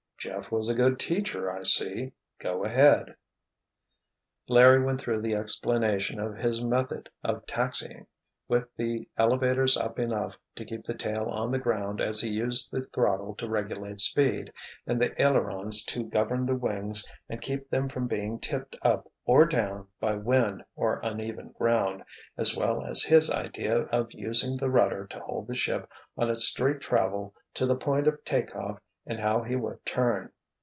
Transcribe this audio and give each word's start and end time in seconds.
"Jeff 0.23 0.51
was 0.51 0.69
a 0.69 0.75
good 0.75 0.99
teacher, 0.99 1.51
I 1.51 1.63
see. 1.63 2.13
Go 2.37 2.63
ahead." 2.63 3.15
Larry 4.47 4.79
went 4.83 5.01
through 5.01 5.21
the 5.21 5.33
explanation 5.33 6.19
of 6.19 6.35
his 6.37 6.63
method 6.63 7.09
of 7.23 7.43
taxiing, 7.47 8.05
with 8.47 8.69
the 8.75 9.09
elevators 9.17 9.75
up 9.75 9.97
enough 9.97 10.37
to 10.57 10.63
keep 10.63 10.83
the 10.83 10.93
tail 10.93 11.23
on 11.23 11.49
the 11.49 11.57
ground 11.57 11.99
as 12.01 12.21
he 12.21 12.29
used 12.29 12.69
the 12.71 12.83
throttle 12.83 13.33
to 13.37 13.49
regulate 13.49 13.99
speed, 13.99 14.53
and 14.85 15.01
the 15.01 15.19
ailerons 15.19 15.83
to 15.85 16.03
govern 16.03 16.45
the 16.45 16.55
wings 16.55 17.03
and 17.27 17.41
keep 17.41 17.67
them 17.71 17.89
from 17.89 18.05
being 18.05 18.37
tipped 18.37 18.75
up 18.83 19.11
or 19.25 19.45
down 19.47 19.87
by 19.99 20.13
wind 20.15 20.63
or 20.75 20.99
uneven 20.99 21.49
ground, 21.57 22.03
as 22.37 22.55
well 22.55 22.85
as 22.85 23.01
his 23.01 23.31
idea 23.31 23.85
of 23.85 24.13
using 24.13 24.55
the 24.57 24.69
rudder 24.69 25.07
to 25.07 25.19
hold 25.21 25.47
the 25.47 25.55
ship 25.55 25.89
on 26.15 26.29
its 26.29 26.45
straight 26.45 26.79
travel 26.79 27.33
to 27.55 27.65
the 27.65 27.75
point 27.75 28.05
of 28.05 28.23
take 28.23 28.55
off 28.55 28.77
and 29.07 29.19
how 29.19 29.41
he 29.41 29.55
would 29.55 29.83
turn. 29.83 30.31